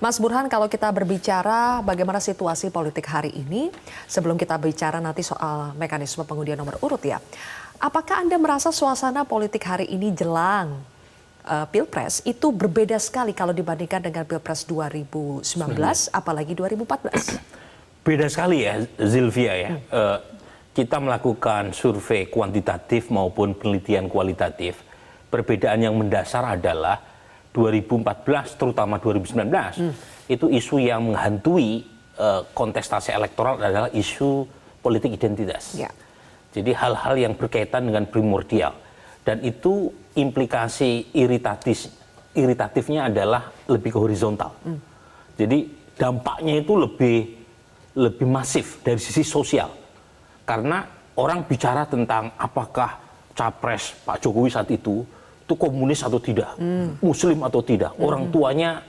[0.00, 3.68] Mas Burhan, kalau kita berbicara bagaimana situasi politik hari ini,
[4.08, 7.20] sebelum kita bicara nanti soal mekanisme pengundian nomor urut ya,
[7.78, 10.80] apakah Anda merasa suasana politik hari ini jelang
[11.44, 15.44] uh, Pilpres itu berbeda sekali kalau dibandingkan dengan Pilpres 2019,
[16.10, 18.04] apalagi 2014?
[18.04, 19.70] Beda sekali ya, Zilvia ya.
[19.72, 19.80] Hmm.
[19.88, 20.18] Uh,
[20.74, 24.82] kita melakukan survei kuantitatif maupun penelitian kualitatif.
[25.30, 27.13] Perbedaan yang mendasar adalah
[27.54, 29.92] 2014 terutama 2019 hmm.
[30.26, 31.86] itu isu yang menghantui
[32.18, 34.44] uh, kontestasi elektoral adalah isu
[34.82, 35.78] politik identitas.
[35.78, 35.88] Ya.
[36.50, 38.74] Jadi hal-hal yang berkaitan dengan primordial
[39.22, 41.88] dan itu implikasi iritatif
[42.34, 44.50] iritatifnya adalah lebih ke horizontal.
[44.66, 44.82] Hmm.
[45.38, 47.16] Jadi dampaknya itu lebih
[47.94, 49.70] lebih masif dari sisi sosial
[50.42, 50.82] karena
[51.14, 52.98] orang bicara tentang apakah
[53.34, 55.06] capres Pak Jokowi saat itu
[55.44, 57.04] itu komunis atau tidak, hmm.
[57.04, 58.00] muslim atau tidak, hmm.
[58.00, 58.80] orang tuanya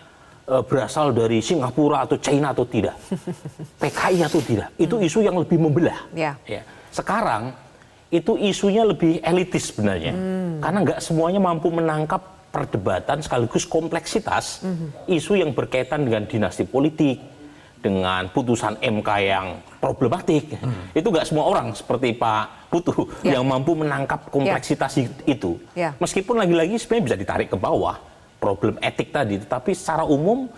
[0.47, 2.95] e, berasal dari Singapura atau China atau tidak,
[3.83, 6.07] PKI atau tidak, itu isu yang lebih membelah.
[6.15, 6.39] Yeah.
[6.47, 6.63] Ya.
[6.95, 7.51] Sekarang
[8.07, 10.63] itu isunya lebih elitis sebenarnya, hmm.
[10.63, 12.23] karena nggak semuanya mampu menangkap
[12.55, 15.11] perdebatan sekaligus kompleksitas hmm.
[15.11, 17.19] isu yang berkaitan dengan dinasti politik,
[17.85, 20.57] dengan putusan MK yang problematik.
[20.57, 20.89] Hmm.
[20.97, 23.37] Itu nggak semua orang seperti Pak Putu ya.
[23.37, 25.05] yang mampu menangkap kompleksitas ya.
[25.29, 25.61] itu.
[25.77, 25.93] Ya.
[26.01, 28.01] Meskipun lagi-lagi sebenarnya bisa ditarik ke bawah
[28.41, 30.49] problem etik tadi, tetapi secara umum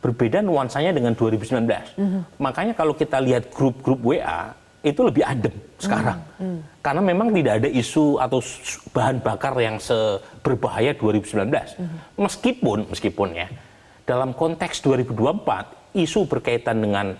[0.00, 2.00] berbeda nuansanya dengan 2019.
[2.00, 2.24] Hmm.
[2.40, 6.24] Makanya kalau kita lihat grup-grup WA itu lebih adem sekarang.
[6.40, 6.56] Hmm.
[6.56, 6.60] Hmm.
[6.80, 8.40] Karena memang tidak ada isu atau
[8.96, 11.44] bahan bakar yang seberbahaya 2019.
[11.76, 12.00] Hmm.
[12.16, 13.48] Meskipun meskipun ya
[14.10, 17.14] dalam konteks 2024 isu berkaitan dengan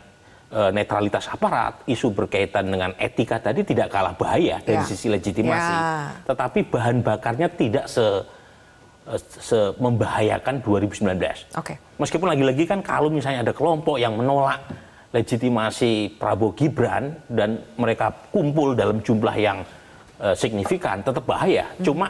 [0.51, 4.87] e, netralitas aparat, isu berkaitan dengan etika tadi tidak kalah bahaya dari ya.
[4.91, 5.75] sisi legitimasi.
[5.75, 6.11] Ya.
[6.27, 8.03] Tetapi bahan bakarnya tidak se
[9.07, 11.55] e, se membahayakan 2019.
[11.55, 11.79] Okay.
[12.03, 14.59] Meskipun lagi-lagi kan kalau misalnya ada kelompok yang menolak
[15.15, 19.63] legitimasi Prabowo Gibran dan mereka kumpul dalam jumlah yang
[20.19, 21.71] e, signifikan tetap bahaya.
[21.79, 21.87] Hmm.
[21.87, 22.07] Cuma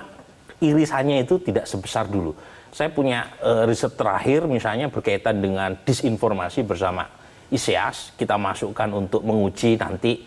[0.61, 2.33] irisannya itu tidak sebesar dulu.
[2.71, 7.07] Saya punya uh, riset terakhir misalnya berkaitan dengan disinformasi bersama
[7.51, 8.15] ISEAS.
[8.15, 10.23] Kita masukkan untuk menguji nanti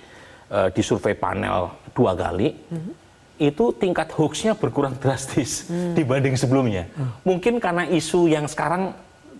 [0.51, 2.51] uh, di survei panel dua kali.
[2.51, 2.93] Mm-hmm.
[3.39, 5.95] Itu tingkat hoaxnya berkurang drastis mm.
[5.97, 6.85] dibanding sebelumnya.
[6.93, 7.11] Mm.
[7.25, 8.93] Mungkin karena isu yang sekarang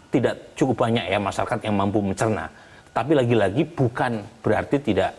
[0.10, 2.48] tidak cukup banyak ya masyarakat yang mampu mencerna.
[2.94, 5.12] Tapi lagi-lagi bukan berarti tidak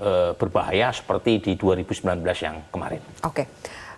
[0.00, 3.00] uh, berbahaya seperti di 2019 yang kemarin.
[3.22, 3.44] Oke.
[3.44, 3.46] Okay.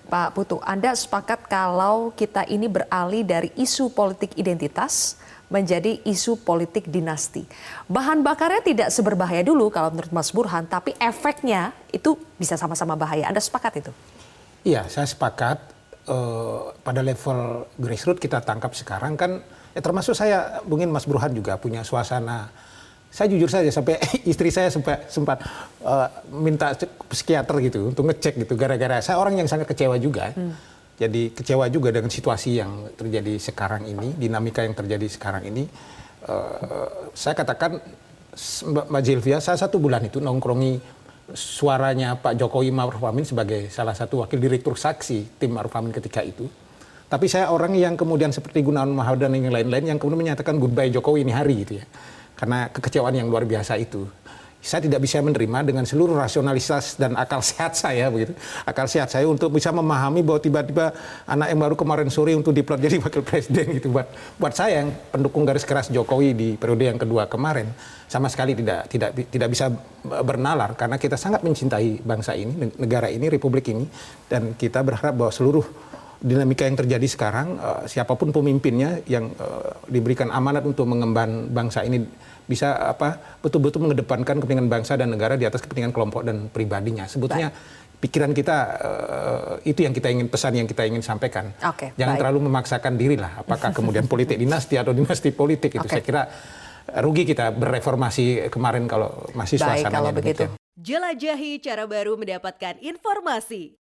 [0.09, 5.19] Pak Putu, Anda sepakat kalau kita ini beralih dari isu politik identitas
[5.53, 7.45] menjadi isu politik dinasti.
[7.85, 13.29] Bahan bakarnya tidak seberbahaya dulu kalau menurut Mas Burhan, tapi efeknya itu bisa sama-sama bahaya.
[13.29, 13.93] Anda sepakat itu?
[14.65, 15.71] Iya, saya sepakat.
[16.03, 19.39] Uh, pada level grassroots kita tangkap sekarang kan,
[19.71, 22.51] ya termasuk saya mungkin Mas Burhan juga punya suasana
[23.12, 24.00] saya jujur saja sampai
[24.33, 25.45] istri saya sempat sempat
[25.84, 26.73] uh, minta
[27.12, 28.56] psikiater gitu untuk ngecek gitu.
[28.56, 30.33] Gara-gara saya orang yang sangat kecewa juga.
[30.33, 30.56] Hmm.
[30.93, 35.69] jadi kecewa juga dengan situasi yang terjadi sekarang ini dinamika yang terjadi sekarang ini.
[36.23, 37.83] Uh, saya katakan
[38.71, 40.79] Mbak Zilvia saya satu bulan itu nongkrongi
[41.34, 46.23] suaranya Pak Jokowi Maruf Amin sebagai salah satu wakil direktur saksi tim Maruf Amin ketika
[46.23, 46.47] itu.
[47.11, 50.93] Tapi saya orang yang kemudian seperti Gunawan Mahar dan yang lain-lain yang kemudian menyatakan goodbye
[50.93, 51.87] Jokowi ini hari gitu ya
[52.43, 54.03] karena kekecewaan yang luar biasa itu.
[54.63, 58.35] Saya tidak bisa menerima dengan seluruh rasionalitas dan akal sehat saya begitu.
[58.67, 60.91] Akal sehat saya untuk bisa memahami bahwa tiba-tiba
[61.23, 64.11] anak yang baru kemarin sore untuk diplot jadi wakil presiden gitu buat
[64.43, 67.71] buat saya yang pendukung garis keras Jokowi di periode yang kedua kemarin
[68.11, 69.71] sama sekali tidak tidak tidak bisa
[70.03, 73.87] bernalar karena kita sangat mencintai bangsa ini, negara ini, republik ini
[74.27, 75.67] dan kita berharap bahwa seluruh
[76.22, 81.83] dinamika yang terjadi sekarang uh, siapa pun pemimpinnya yang uh, diberikan amanat untuk mengemban bangsa
[81.83, 82.06] ini
[82.47, 87.11] bisa apa betul-betul mengedepankan kepentingan bangsa dan negara di atas kepentingan kelompok dan pribadinya.
[87.11, 87.99] Sebetulnya baik.
[88.03, 91.50] pikiran kita uh, itu yang kita ingin pesan yang kita ingin sampaikan.
[91.59, 92.21] Okay, Jangan baik.
[92.22, 93.43] terlalu memaksakan diri lah.
[93.43, 95.99] Apakah kemudian politik dinasti atau dinasti politik itu okay.
[95.99, 96.22] saya kira
[97.03, 100.44] rugi kita bereformasi kemarin kalau masih suasananya Baik, begitu.
[100.79, 103.81] Jelajahi cara baru mendapatkan informasi.